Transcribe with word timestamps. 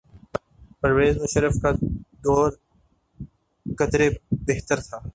پرویز 0.81 1.15
مشرف 1.21 1.53
کا 1.61 1.71
دور 2.23 2.49
قدرے 3.77 4.09
بہتر 4.47 4.79
تھا۔ 4.89 4.97